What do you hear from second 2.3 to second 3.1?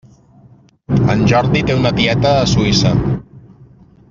a Suïssa.